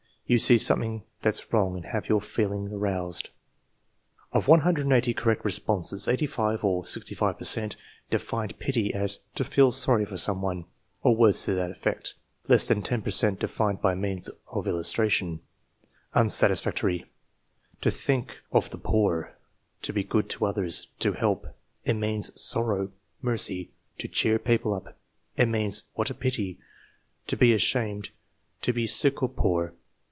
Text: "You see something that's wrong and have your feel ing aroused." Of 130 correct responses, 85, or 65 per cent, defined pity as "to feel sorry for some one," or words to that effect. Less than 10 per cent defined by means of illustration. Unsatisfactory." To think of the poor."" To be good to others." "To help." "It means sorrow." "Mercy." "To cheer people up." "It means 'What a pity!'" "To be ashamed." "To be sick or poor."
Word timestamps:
"You 0.27 0.37
see 0.37 0.57
something 0.57 1.03
that's 1.21 1.51
wrong 1.51 1.75
and 1.75 1.83
have 1.87 2.07
your 2.07 2.21
feel 2.21 2.53
ing 2.53 2.69
aroused." 2.71 3.31
Of 4.31 4.47
130 4.47 5.13
correct 5.13 5.43
responses, 5.43 6.07
85, 6.07 6.63
or 6.63 6.85
65 6.85 7.37
per 7.37 7.43
cent, 7.43 7.75
defined 8.09 8.57
pity 8.57 8.93
as 8.93 9.19
"to 9.35 9.43
feel 9.43 9.73
sorry 9.73 10.05
for 10.05 10.15
some 10.15 10.41
one," 10.41 10.63
or 11.03 11.17
words 11.17 11.43
to 11.43 11.53
that 11.55 11.69
effect. 11.69 12.13
Less 12.47 12.65
than 12.65 12.81
10 12.81 13.01
per 13.01 13.09
cent 13.11 13.39
defined 13.41 13.81
by 13.81 13.93
means 13.93 14.29
of 14.49 14.67
illustration. 14.67 15.41
Unsatisfactory." 16.13 17.11
To 17.81 17.91
think 17.91 18.37
of 18.53 18.69
the 18.69 18.77
poor."" 18.77 19.33
To 19.81 19.91
be 19.91 20.05
good 20.05 20.29
to 20.29 20.45
others." 20.45 20.87
"To 20.99 21.11
help." 21.11 21.45
"It 21.83 21.95
means 21.95 22.31
sorrow." 22.41 22.93
"Mercy." 23.21 23.71
"To 23.97 24.07
cheer 24.07 24.39
people 24.39 24.73
up." 24.73 24.97
"It 25.35 25.47
means 25.49 25.83
'What 25.95 26.09
a 26.09 26.13
pity!'" 26.13 26.57
"To 27.27 27.35
be 27.35 27.51
ashamed." 27.53 28.11
"To 28.61 28.71
be 28.71 28.87
sick 28.87 29.21
or 29.21 29.27
poor." 29.27 29.73